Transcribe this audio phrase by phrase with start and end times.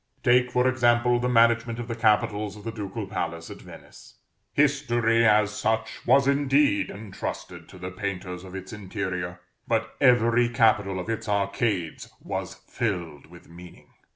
[0.23, 4.15] Take, for example, the management of the capitals of the ducal palace at Venice.
[4.51, 10.99] History, as such, was indeed entrusted to the painters of its interior, but every capital
[10.99, 13.89] of its arcades was filled with meaning.